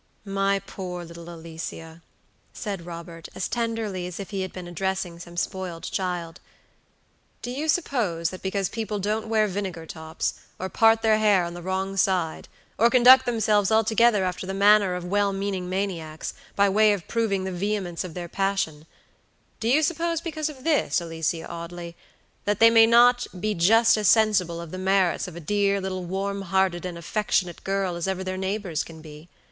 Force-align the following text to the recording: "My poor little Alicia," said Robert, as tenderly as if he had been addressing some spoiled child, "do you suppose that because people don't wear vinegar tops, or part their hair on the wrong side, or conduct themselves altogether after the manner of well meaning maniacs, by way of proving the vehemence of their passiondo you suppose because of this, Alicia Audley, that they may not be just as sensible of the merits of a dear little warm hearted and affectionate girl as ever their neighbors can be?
"My 0.25 0.57
poor 0.57 1.05
little 1.05 1.29
Alicia," 1.31 2.01
said 2.53 2.87
Robert, 2.87 3.29
as 3.35 3.47
tenderly 3.47 4.07
as 4.07 4.19
if 4.19 4.31
he 4.31 4.41
had 4.41 4.51
been 4.51 4.67
addressing 4.67 5.19
some 5.19 5.37
spoiled 5.37 5.83
child, 5.83 6.39
"do 7.43 7.51
you 7.51 7.67
suppose 7.69 8.31
that 8.31 8.41
because 8.41 8.67
people 8.67 8.97
don't 8.97 9.27
wear 9.27 9.45
vinegar 9.45 9.85
tops, 9.85 10.33
or 10.57 10.69
part 10.69 11.03
their 11.03 11.19
hair 11.19 11.45
on 11.45 11.53
the 11.53 11.61
wrong 11.61 11.95
side, 11.97 12.47
or 12.79 12.89
conduct 12.89 13.27
themselves 13.27 13.71
altogether 13.71 14.23
after 14.25 14.47
the 14.47 14.55
manner 14.55 14.95
of 14.95 15.05
well 15.05 15.31
meaning 15.31 15.69
maniacs, 15.69 16.33
by 16.55 16.67
way 16.67 16.93
of 16.93 17.07
proving 17.07 17.43
the 17.43 17.51
vehemence 17.51 18.03
of 18.03 18.15
their 18.15 18.27
passiondo 18.27 18.85
you 19.61 19.83
suppose 19.83 20.19
because 20.19 20.49
of 20.49 20.63
this, 20.63 20.99
Alicia 20.99 21.47
Audley, 21.47 21.95
that 22.45 22.59
they 22.59 22.71
may 22.71 22.87
not 22.87 23.27
be 23.39 23.53
just 23.53 23.97
as 23.97 24.07
sensible 24.07 24.59
of 24.59 24.71
the 24.71 24.79
merits 24.79 25.27
of 25.27 25.35
a 25.35 25.39
dear 25.39 25.79
little 25.79 26.03
warm 26.03 26.41
hearted 26.41 26.87
and 26.87 26.97
affectionate 26.97 27.63
girl 27.63 27.95
as 27.95 28.07
ever 28.07 28.23
their 28.23 28.35
neighbors 28.35 28.83
can 28.83 28.99
be? 29.03 29.29